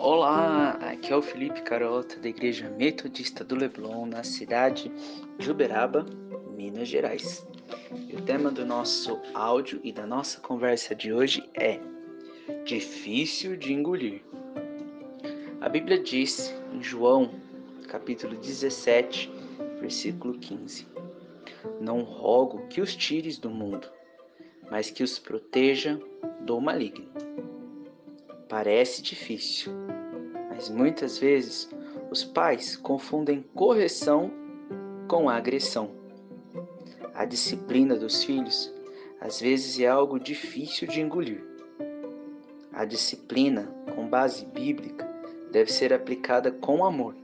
Olá, 0.00 0.70
aqui 0.80 1.12
é 1.12 1.16
o 1.16 1.22
Felipe 1.22 1.62
Carota 1.62 2.18
da 2.18 2.28
Igreja 2.28 2.68
Metodista 2.70 3.44
do 3.44 3.54
Leblon, 3.54 4.06
na 4.06 4.24
cidade 4.24 4.90
de 5.38 5.48
Uberaba, 5.48 6.04
Minas 6.56 6.88
Gerais. 6.88 7.46
E 8.08 8.16
o 8.16 8.22
tema 8.22 8.50
do 8.50 8.66
nosso 8.66 9.20
áudio 9.32 9.80
e 9.84 9.92
da 9.92 10.04
nossa 10.04 10.40
conversa 10.40 10.92
de 10.92 11.12
hoje 11.12 11.48
é 11.54 11.78
Difícil 12.64 13.56
de 13.56 13.72
engolir. 13.72 14.24
A 15.60 15.68
Bíblia 15.68 16.00
diz 16.00 16.52
em 16.72 16.82
João, 16.82 17.30
capítulo 17.86 18.34
17, 18.36 19.30
versículo 19.80 20.36
15: 20.36 20.88
Não 21.80 22.02
rogo 22.02 22.66
que 22.66 22.80
os 22.80 22.96
tires 22.96 23.38
do 23.38 23.50
mundo, 23.50 23.88
mas 24.70 24.90
que 24.90 25.02
os 25.02 25.18
proteja 25.18 26.00
do 26.40 26.60
maligno. 26.60 27.08
Parece 28.48 29.02
difícil, 29.02 29.72
mas 30.50 30.68
muitas 30.68 31.18
vezes 31.18 31.68
os 32.10 32.24
pais 32.24 32.76
confundem 32.76 33.44
correção 33.54 34.30
com 35.08 35.28
agressão. 35.28 35.90
A 37.14 37.24
disciplina 37.24 37.96
dos 37.96 38.22
filhos 38.22 38.72
às 39.20 39.40
vezes 39.40 39.80
é 39.80 39.86
algo 39.86 40.20
difícil 40.20 40.86
de 40.86 41.00
engolir. 41.00 41.42
A 42.72 42.84
disciplina, 42.84 43.74
com 43.94 44.06
base 44.06 44.44
bíblica, 44.44 45.04
deve 45.50 45.72
ser 45.72 45.92
aplicada 45.92 46.52
com 46.52 46.84
amor. 46.84 47.16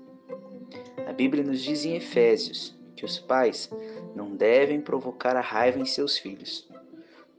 A 1.07 1.13
Bíblia 1.13 1.45
nos 1.45 1.61
diz 1.61 1.85
em 1.85 1.95
Efésios 1.95 2.75
que 2.97 3.05
os 3.05 3.19
pais 3.19 3.71
não 4.17 4.35
devem 4.35 4.81
provocar 4.81 5.37
a 5.37 5.41
raiva 5.41 5.79
em 5.79 5.85
seus 5.85 6.17
filhos. 6.17 6.72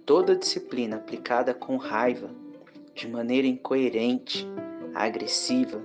Toda 0.06 0.36
disciplina 0.36 0.98
aplicada 0.98 1.54
com 1.54 1.78
raiva, 1.78 2.30
de 2.94 3.08
maneira 3.08 3.48
incoerente, 3.48 4.46
agressiva 4.94 5.82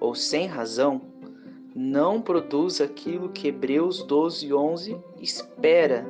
ou 0.00 0.12
sem 0.12 0.48
razão, 0.48 1.00
não 1.72 2.20
produz 2.20 2.80
aquilo 2.80 3.28
que 3.28 3.46
Hebreus 3.46 4.02
12, 4.02 4.52
11 4.52 4.96
espera 5.20 6.04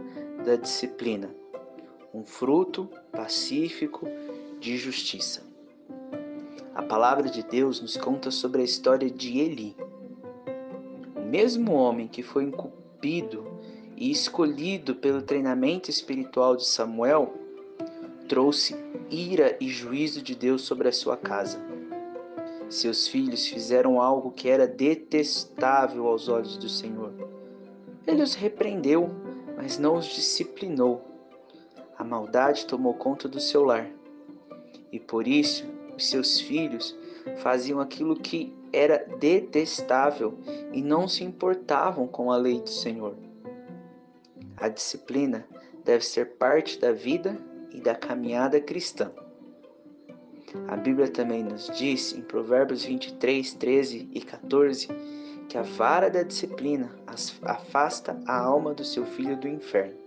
da 0.45 0.57
disciplina, 0.57 1.29
um 2.15 2.25
fruto 2.25 2.89
pacífico 3.13 4.09
de 4.59 4.79
justiça. 4.79 5.43
A 6.75 6.83
palavra 6.83 7.29
de 7.29 7.43
Deus 7.43 7.79
nos 7.79 7.95
conta 7.95 8.31
sobre 8.31 8.63
a 8.63 8.65
história 8.65 9.11
de 9.11 9.39
Eli, 9.39 9.77
o 11.15 11.29
mesmo 11.29 11.75
homem 11.75 12.09
que 12.09 12.23
foi 12.23 12.45
incumbido 12.45 13.47
e 13.95 14.11
escolhido 14.11 14.95
pelo 14.95 15.21
treinamento 15.21 15.91
espiritual 15.91 16.57
de 16.57 16.67
Samuel, 16.67 17.40
trouxe 18.31 18.77
ira 19.11 19.57
e 19.61 19.67
juízo 19.67 20.23
de 20.23 20.37
Deus 20.37 20.63
sobre 20.63 20.87
a 20.87 20.93
sua 20.93 21.17
casa. 21.17 21.61
Seus 22.69 23.09
filhos 23.09 23.45
fizeram 23.49 24.01
algo 24.01 24.31
que 24.31 24.49
era 24.49 24.69
detestável 24.69 26.07
aos 26.07 26.29
olhos 26.29 26.57
do 26.57 26.69
Senhor. 26.69 27.13
Ele 28.07 28.23
os 28.23 28.35
repreendeu, 28.35 29.11
mas 29.57 29.81
não 29.81 29.97
os 29.97 30.07
disciplinou. 30.07 31.05
A 31.99 32.05
maldade 32.05 32.67
tomou 32.67 32.95
conta 32.95 33.29
do 33.29 33.41
seu 33.41 33.65
lar. 33.65 33.91
E 34.93 35.01
por 35.01 35.27
isso, 35.27 35.67
os 35.97 36.09
seus 36.09 36.39
filhos 36.39 36.97
faziam 37.39 37.81
aquilo 37.81 38.15
que 38.15 38.57
era 38.73 39.09
detestável 39.19 40.39
e 40.73 40.81
não 40.81 41.09
se 41.09 41.25
importavam 41.25 42.07
com 42.07 42.31
a 42.31 42.37
lei 42.37 42.61
do 42.61 42.71
Senhor. 42.71 43.17
A 44.57 44.69
disciplina 44.69 45.45
deve 45.85 46.07
ser 46.07 46.37
parte 46.37 46.79
da 46.79 46.93
vida 46.93 47.50
da 47.81 47.95
caminhada 47.95 48.61
cristã. 48.61 49.11
A 50.69 50.77
Bíblia 50.77 51.09
também 51.09 51.43
nos 51.43 51.67
diz 51.77 52.13
em 52.13 52.23
Provérbios 52.23 52.85
23, 52.85 53.55
13 53.55 54.09
e 54.13 54.21
14 54.21 54.89
que 55.49 55.59
a 55.59 55.63
vara 55.63 56.09
da 56.09 56.23
disciplina 56.23 56.91
afasta 57.43 58.21
a 58.27 58.41
alma 58.41 58.73
do 58.73 58.85
seu 58.85 59.05
filho 59.05 59.37
do 59.37 59.49
inferno. 59.49 59.99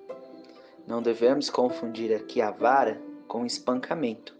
Não 0.87 1.01
devemos 1.01 1.49
confundir 1.49 2.13
aqui 2.13 2.41
a 2.41 2.51
vara 2.51 3.01
com 3.27 3.45
espancamento, 3.45 4.35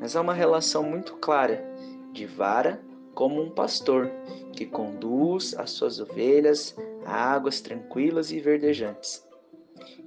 mas 0.00 0.16
há 0.16 0.20
uma 0.20 0.34
relação 0.34 0.82
muito 0.82 1.14
clara 1.16 1.64
de 2.12 2.26
vara 2.26 2.80
como 3.14 3.42
um 3.42 3.50
pastor 3.50 4.10
que 4.52 4.66
conduz 4.66 5.54
as 5.54 5.70
suas 5.70 6.00
ovelhas 6.00 6.76
a 7.04 7.32
águas 7.32 7.60
tranquilas 7.60 8.30
e 8.32 8.40
verdejantes. 8.40 9.26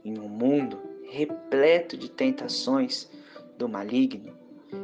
Em 0.04 0.20
um 0.20 0.28
mundo 0.28 0.80
repleto 1.10 1.98
de 1.98 2.10
tentações 2.10 3.10
do 3.58 3.68
maligno, 3.68 4.34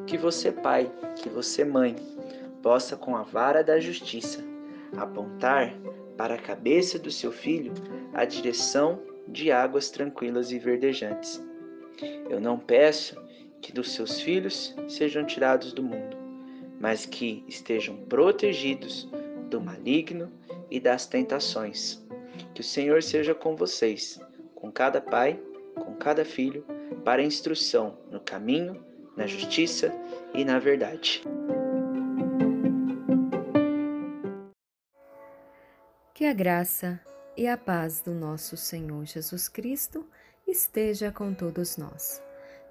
que 0.07 0.17
você, 0.17 0.51
pai, 0.51 0.91
que 1.17 1.29
você, 1.29 1.63
mãe, 1.63 1.95
possa, 2.61 2.95
com 2.95 3.15
a 3.15 3.23
vara 3.23 3.63
da 3.63 3.79
justiça, 3.79 4.43
apontar 4.97 5.73
para 6.17 6.35
a 6.35 6.41
cabeça 6.41 6.97
do 6.97 7.11
seu 7.11 7.31
filho 7.31 7.73
a 8.13 8.25
direção 8.25 9.01
de 9.27 9.51
águas 9.51 9.89
tranquilas 9.89 10.51
e 10.51 10.59
verdejantes. 10.59 11.41
Eu 12.29 12.39
não 12.39 12.57
peço 12.57 13.21
que 13.61 13.71
dos 13.71 13.91
seus 13.91 14.19
filhos 14.19 14.75
sejam 14.87 15.25
tirados 15.25 15.73
do 15.73 15.83
mundo, 15.83 16.17
mas 16.79 17.05
que 17.05 17.43
estejam 17.47 17.95
protegidos 17.95 19.09
do 19.49 19.61
maligno 19.61 20.31
e 20.69 20.79
das 20.79 21.05
tentações. 21.05 22.03
Que 22.53 22.61
o 22.61 22.63
Senhor 22.63 23.01
seja 23.01 23.33
com 23.33 23.55
vocês, 23.55 24.19
com 24.55 24.71
cada 24.71 24.99
pai, 24.99 25.39
com 25.75 25.95
cada 25.95 26.23
filho, 26.23 26.65
para 27.03 27.23
instrução 27.23 27.97
no 28.11 28.19
caminho 28.19 28.83
na 29.15 29.27
justiça 29.27 29.93
e 30.33 30.43
na 30.43 30.59
verdade. 30.59 31.23
Que 36.13 36.25
a 36.25 36.33
graça 36.33 36.99
e 37.35 37.47
a 37.47 37.57
paz 37.57 38.01
do 38.01 38.13
nosso 38.13 38.55
Senhor 38.55 39.05
Jesus 39.05 39.47
Cristo 39.47 40.05
esteja 40.47 41.11
com 41.11 41.33
todos 41.33 41.77
nós. 41.77 42.21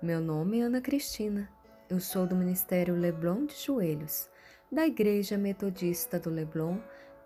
Meu 0.01 0.21
nome 0.21 0.61
é 0.61 0.63
Ana 0.63 0.81
Cristina. 0.81 1.49
Eu 1.89 2.01
sou 2.01 2.27
do 2.27 2.35
Ministério 2.35 2.95
Leblon 2.95 3.47
de 3.47 3.55
Joelhos, 3.55 4.31
da 4.71 4.87
Igreja 4.87 5.37
Metodista 5.37 6.19
do 6.19 6.31
Leblon, 6.31 6.79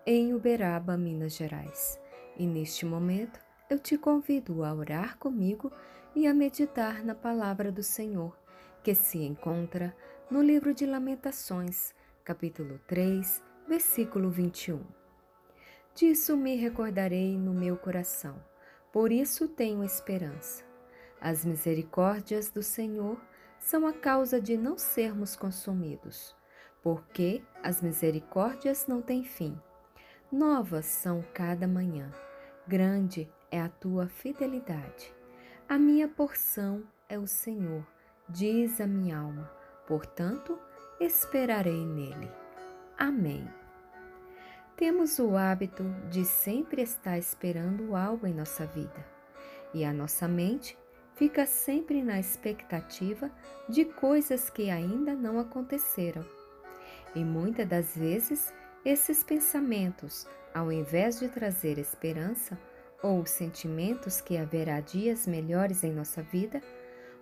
em 0.05 0.33
Uberaba, 0.33 0.97
Minas 0.97 1.35
Gerais. 1.35 1.99
E 2.37 2.45
neste 2.45 2.85
momento 2.85 3.39
eu 3.69 3.77
te 3.77 3.97
convido 3.97 4.63
a 4.63 4.73
orar 4.73 5.17
comigo 5.17 5.71
e 6.15 6.25
a 6.25 6.33
meditar 6.33 7.03
na 7.03 7.13
palavra 7.13 7.71
do 7.71 7.83
Senhor 7.83 8.37
que 8.81 8.95
se 8.95 9.17
encontra 9.17 9.93
no 10.31 10.41
livro 10.41 10.73
de 10.73 10.85
Lamentações, 10.85 11.93
capítulo 12.23 12.79
3, 12.87 13.43
versículo 13.67 14.29
21. 14.29 14.81
Disso 15.93 16.37
me 16.37 16.55
recordarei 16.55 17.37
no 17.37 17.53
meu 17.53 17.75
coração, 17.75 18.41
por 18.93 19.11
isso 19.11 19.49
tenho 19.49 19.83
esperança. 19.83 20.63
As 21.19 21.43
misericórdias 21.43 22.49
do 22.49 22.63
Senhor 22.63 23.19
são 23.59 23.85
a 23.85 23.91
causa 23.91 24.39
de 24.39 24.55
não 24.55 24.77
sermos 24.77 25.35
consumidos, 25.35 26.33
porque 26.81 27.43
as 27.61 27.81
misericórdias 27.81 28.87
não 28.87 29.01
têm 29.01 29.25
fim. 29.25 29.59
Novas 30.31 30.85
são 30.85 31.21
cada 31.33 31.67
manhã, 31.67 32.09
grande 32.65 33.29
é 33.51 33.61
a 33.61 33.69
tua 33.69 34.07
fidelidade. 34.07 35.13
A 35.67 35.77
minha 35.77 36.07
porção 36.07 36.83
é 37.09 37.17
o 37.17 37.27
Senhor 37.27 37.83
diz 38.29 38.81
a 38.81 38.87
minha 38.87 39.17
alma, 39.17 39.49
portanto, 39.87 40.59
esperarei 40.99 41.85
nele. 41.85 42.29
Amém. 42.97 43.47
Temos 44.75 45.17
o 45.17 45.35
hábito 45.35 45.83
de 46.09 46.25
sempre 46.25 46.81
estar 46.81 47.17
esperando 47.17 47.95
algo 47.95 48.27
em 48.27 48.33
nossa 48.33 48.65
vida, 48.65 49.05
e 49.73 49.83
a 49.83 49.93
nossa 49.93 50.27
mente 50.27 50.77
fica 51.15 51.45
sempre 51.45 52.03
na 52.03 52.19
expectativa 52.19 53.31
de 53.67 53.85
coisas 53.85 54.49
que 54.49 54.69
ainda 54.69 55.13
não 55.13 55.39
aconteceram. 55.39 56.23
E 57.15 57.23
muitas 57.23 57.67
das 57.67 57.95
vezes, 57.95 58.53
esses 58.85 59.23
pensamentos, 59.23 60.27
ao 60.53 60.71
invés 60.71 61.19
de 61.19 61.27
trazer 61.27 61.79
esperança 61.79 62.57
ou 63.01 63.25
sentimentos 63.25 64.21
que 64.21 64.37
haverá 64.37 64.79
dias 64.79 65.27
melhores 65.27 65.83
em 65.83 65.91
nossa 65.91 66.21
vida, 66.21 66.61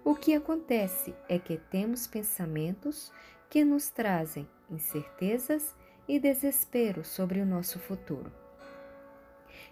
o 0.04 0.16
que 0.16 0.36
acontece 0.36 1.16
é 1.28 1.40
que 1.40 1.58
temos 1.58 2.08
pensamentos 2.08 3.12
que 3.50 3.64
nos 3.64 3.90
trazem 3.90 4.48
incertezas 4.70 5.76
e 6.08 6.20
desespero 6.20 7.04
sobre 7.04 7.40
o 7.40 7.46
nosso 7.46 7.80
futuro. 7.80 8.32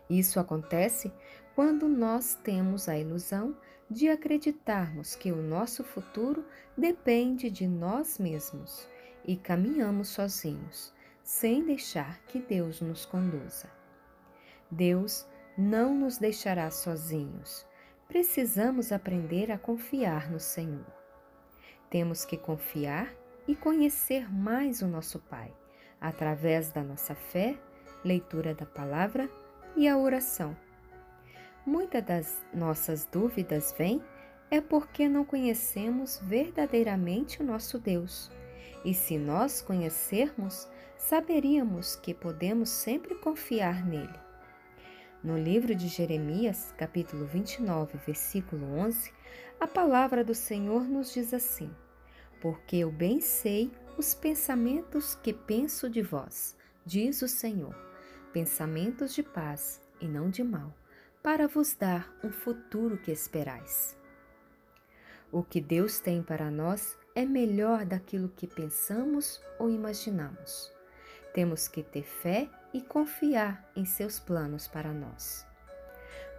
Isso 0.09 0.39
acontece 0.39 1.11
quando 1.55 1.87
nós 1.87 2.35
temos 2.43 2.89
a 2.89 2.97
ilusão 2.97 3.55
de 3.89 4.09
acreditarmos 4.09 5.15
que 5.15 5.31
o 5.31 5.41
nosso 5.41 5.83
futuro 5.83 6.43
depende 6.75 7.49
de 7.49 7.67
nós 7.67 8.17
mesmos 8.17 8.87
e 9.25 9.35
caminhamos 9.35 10.09
sozinhos, 10.09 10.93
sem 11.23 11.63
deixar 11.63 12.19
que 12.25 12.39
Deus 12.39 12.81
nos 12.81 13.05
conduza. 13.05 13.69
Deus 14.69 15.27
não 15.57 15.93
nos 15.93 16.17
deixará 16.17 16.69
sozinhos 16.71 17.65
precisamos 18.13 18.91
aprender 18.91 19.51
a 19.51 19.57
confiar 19.57 20.29
no 20.29 20.39
Senhor. 20.39 20.85
Temos 21.89 22.23
que 22.23 22.37
confiar 22.37 23.11
e 23.47 23.55
conhecer 23.55 24.31
mais 24.31 24.83
o 24.83 24.87
nosso 24.87 25.17
Pai, 25.17 25.51
através 25.99 26.71
da 26.71 26.83
nossa 26.83 27.15
fé, 27.15 27.57
leitura 28.05 28.53
da 28.53 28.67
palavra 28.67 29.27
e 29.75 29.87
a 29.87 29.97
oração. 29.97 30.55
Muitas 31.65 32.03
das 32.03 32.45
nossas 32.53 33.07
dúvidas 33.11 33.73
vêm 33.75 33.99
é 34.51 34.61
porque 34.61 35.09
não 35.09 35.25
conhecemos 35.25 36.19
verdadeiramente 36.21 37.41
o 37.41 37.43
nosso 37.43 37.79
Deus. 37.79 38.29
E 38.85 38.93
se 38.93 39.17
nós 39.17 39.59
conhecermos, 39.59 40.67
saberíamos 40.97 41.95
que 41.95 42.13
podemos 42.13 42.69
sempre 42.69 43.15
confiar 43.15 43.83
nele. 43.83 44.22
No 45.23 45.37
livro 45.37 45.73
de 45.73 45.87
Jeremias, 45.87 46.73
capítulo 46.77 47.25
29, 47.25 47.97
versículo 48.05 48.77
11, 48.77 49.09
a 49.57 49.65
palavra 49.65 50.21
do 50.21 50.35
Senhor 50.35 50.83
nos 50.83 51.13
diz 51.13 51.33
assim: 51.33 51.73
Porque 52.41 52.75
eu 52.75 52.91
bem 52.91 53.21
sei 53.21 53.71
os 53.97 54.13
pensamentos 54.13 55.15
que 55.15 55.31
penso 55.31 55.89
de 55.89 56.01
vós, 56.01 56.57
diz 56.85 57.21
o 57.21 57.29
Senhor, 57.29 57.73
pensamentos 58.33 59.13
de 59.15 59.23
paz 59.23 59.79
e 60.01 60.09
não 60.09 60.29
de 60.29 60.43
mal, 60.43 60.75
para 61.23 61.47
vos 61.47 61.73
dar 61.73 62.13
um 62.21 62.29
futuro 62.29 62.97
que 62.97 63.09
esperais. 63.09 63.97
O 65.31 65.41
que 65.41 65.61
Deus 65.61 66.01
tem 66.01 66.21
para 66.21 66.51
nós 66.51 66.97
é 67.15 67.23
melhor 67.23 67.85
daquilo 67.85 68.27
que 68.27 68.45
pensamos 68.45 69.41
ou 69.57 69.69
imaginamos. 69.69 70.69
Temos 71.33 71.69
que 71.69 71.81
ter 71.81 72.03
fé 72.03 72.49
e 72.73 72.81
confiar 72.81 73.69
em 73.75 73.85
seus 73.85 74.19
planos 74.19 74.67
para 74.67 74.91
nós. 74.91 75.45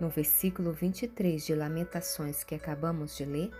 No 0.00 0.08
versículo 0.08 0.72
23 0.72 1.44
de 1.44 1.54
Lamentações 1.54 2.42
que 2.42 2.54
acabamos 2.54 3.16
de 3.16 3.24
ler, 3.24 3.50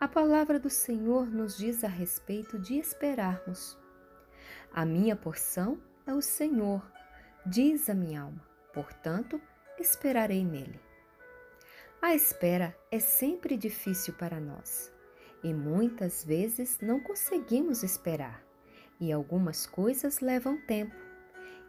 a 0.00 0.08
palavra 0.08 0.58
do 0.58 0.68
Senhor 0.68 1.26
nos 1.26 1.56
diz 1.56 1.84
a 1.84 1.88
respeito 1.88 2.58
de 2.58 2.78
esperarmos. 2.78 3.78
A 4.72 4.84
minha 4.84 5.14
porção 5.14 5.78
é 6.06 6.12
o 6.12 6.20
Senhor, 6.20 6.82
diz 7.46 7.88
a 7.88 7.94
minha 7.94 8.22
alma, 8.22 8.44
portanto, 8.72 9.40
esperarei 9.78 10.44
nele. 10.44 10.80
A 12.02 12.14
espera 12.14 12.76
é 12.90 12.98
sempre 12.98 13.56
difícil 13.56 14.14
para 14.14 14.40
nós 14.40 14.94
e 15.44 15.52
muitas 15.52 16.24
vezes 16.24 16.78
não 16.80 16.98
conseguimos 16.98 17.82
esperar, 17.82 18.42
e 18.98 19.12
algumas 19.12 19.66
coisas 19.66 20.20
levam 20.20 20.56
tempo. 20.56 21.03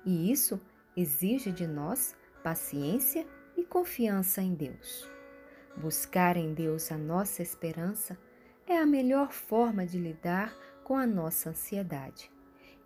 E 0.05 0.31
isso 0.31 0.61
exige 0.95 1.51
de 1.51 1.65
nós 1.65 2.15
paciência 2.43 3.25
e 3.57 3.63
confiança 3.63 4.41
em 4.41 4.53
Deus. 4.53 5.09
Buscar 5.75 6.37
em 6.37 6.53
Deus 6.53 6.91
a 6.91 6.97
nossa 6.97 7.41
esperança 7.41 8.17
é 8.67 8.77
a 8.77 8.85
melhor 8.85 9.31
forma 9.31 9.85
de 9.85 9.97
lidar 9.97 10.55
com 10.83 10.95
a 10.95 11.07
nossa 11.07 11.49
ansiedade. 11.49 12.31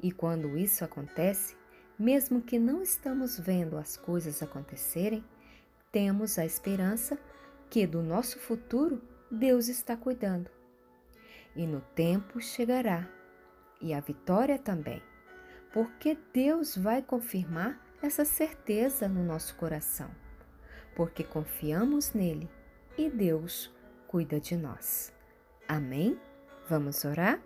E 0.02 0.12
quando 0.12 0.58
isso 0.58 0.84
acontece, 0.86 1.58
mesmo 1.98 2.42
que 2.42 2.58
não 2.58 2.82
estamos 2.82 3.38
vendo 3.38 3.78
as 3.78 3.98
coisas 3.98 4.42
acontecerem, 4.42 5.24
temos 5.92 6.40
a 6.40 6.46
esperança 6.46 7.20
que 7.70 7.86
do 7.86 8.02
nosso 8.02 8.40
futuro 8.40 9.02
Deus 9.30 9.68
está 9.68 9.98
cuidando. 9.98 10.50
E 11.56 11.68
no 11.68 11.82
tempo 11.94 12.40
chegará, 12.40 13.08
e 13.82 13.94
a 13.94 14.00
vitória 14.00 14.58
também 14.58 15.02
porque 15.72 16.18
Deus 16.34 16.76
vai 16.76 17.02
confirmar 17.02 17.80
essa 18.02 18.26
certeza 18.26 19.08
no 19.08 19.24
nosso 19.24 19.56
coração, 19.56 20.10
porque 20.96 21.24
confiamos 21.24 22.14
nele 22.14 22.50
e 22.98 23.10
Deus 23.10 23.74
cuida 24.08 24.40
de 24.40 24.56
nós. 24.56 25.14
Amém? 25.68 26.20
Vamos 26.68 27.06
orar? 27.06 27.42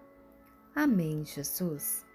Amém, 0.76 1.26
Jesus. 1.26 2.06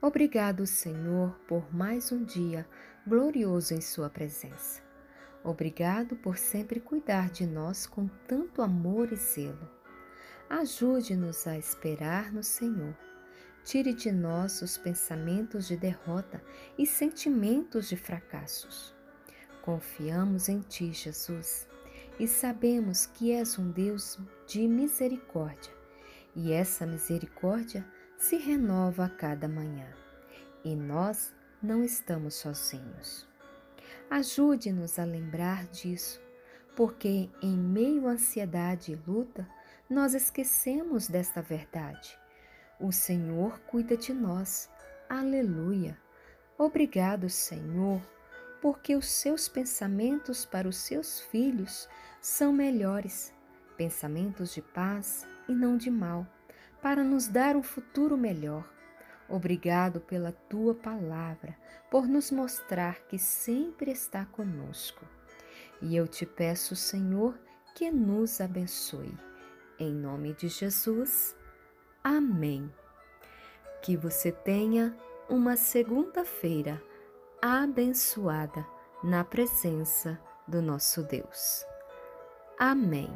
Obrigado, 0.00 0.66
Senhor, 0.66 1.38
por 1.46 1.74
mais 1.74 2.12
um 2.12 2.22
dia 2.24 2.68
glorioso 3.06 3.74
em 3.74 3.80
Sua 3.80 4.10
presença. 4.10 4.82
Obrigado 5.42 6.16
por 6.16 6.36
sempre 6.36 6.80
cuidar 6.80 7.30
de 7.30 7.46
nós 7.46 7.86
com 7.86 8.08
tanto 8.26 8.62
amor 8.62 9.12
e 9.12 9.16
zelo. 9.16 9.70
Ajude-nos 10.48 11.46
a 11.46 11.56
esperar 11.56 12.32
no 12.32 12.42
Senhor 12.42 12.94
Tire 13.64 13.94
de 13.94 14.12
nós 14.12 14.60
os 14.60 14.76
pensamentos 14.76 15.66
de 15.66 15.74
derrota 15.74 16.42
e 16.76 16.86
sentimentos 16.86 17.88
de 17.88 17.96
fracassos. 17.96 18.94
Confiamos 19.62 20.50
em 20.50 20.60
Ti, 20.60 20.92
Jesus, 20.92 21.66
e 22.20 22.28
sabemos 22.28 23.06
que 23.06 23.32
és 23.32 23.58
um 23.58 23.70
Deus 23.70 24.18
de 24.46 24.68
misericórdia, 24.68 25.72
e 26.36 26.52
essa 26.52 26.84
misericórdia 26.84 27.86
se 28.18 28.36
renova 28.36 29.06
a 29.06 29.08
cada 29.08 29.48
manhã, 29.48 29.88
e 30.62 30.76
nós 30.76 31.34
não 31.62 31.82
estamos 31.82 32.34
sozinhos. 32.34 33.26
Ajude-nos 34.10 34.98
a 34.98 35.04
lembrar 35.04 35.64
disso, 35.68 36.20
porque 36.76 37.30
em 37.40 37.56
meio 37.56 38.08
à 38.08 38.10
ansiedade 38.10 38.92
e 38.92 39.10
luta, 39.10 39.48
nós 39.88 40.12
esquecemos 40.12 41.08
desta 41.08 41.40
verdade 41.40 42.22
o 42.78 42.92
Senhor 42.92 43.60
cuida 43.60 43.96
de 43.96 44.12
nós. 44.12 44.70
Aleluia! 45.08 45.98
Obrigado, 46.56 47.28
Senhor, 47.28 48.00
porque 48.60 48.94
os 48.96 49.06
seus 49.06 49.48
pensamentos 49.48 50.44
para 50.44 50.68
os 50.68 50.76
seus 50.76 51.20
filhos 51.20 51.88
são 52.20 52.52
melhores, 52.52 53.32
pensamentos 53.76 54.54
de 54.54 54.62
paz 54.62 55.26
e 55.48 55.54
não 55.54 55.76
de 55.76 55.90
mal, 55.90 56.26
para 56.80 57.02
nos 57.02 57.28
dar 57.28 57.56
um 57.56 57.62
futuro 57.62 58.16
melhor. 58.16 58.68
Obrigado 59.28 60.00
pela 60.00 60.32
tua 60.32 60.74
palavra, 60.74 61.56
por 61.90 62.06
nos 62.06 62.30
mostrar 62.30 63.00
que 63.08 63.18
sempre 63.18 63.90
está 63.90 64.24
conosco. 64.26 65.04
E 65.80 65.96
eu 65.96 66.06
te 66.06 66.24
peço, 66.24 66.76
Senhor, 66.76 67.38
que 67.74 67.90
nos 67.90 68.40
abençoe. 68.40 69.12
Em 69.78 69.92
nome 69.92 70.34
de 70.34 70.48
Jesus. 70.48 71.34
Amém. 72.04 72.70
Que 73.82 73.96
você 73.96 74.30
tenha 74.30 74.94
uma 75.28 75.56
segunda-feira 75.56 76.80
abençoada 77.40 78.66
na 79.02 79.24
presença 79.24 80.20
do 80.46 80.60
nosso 80.60 81.02
Deus. 81.02 81.64
Amém. 82.58 83.10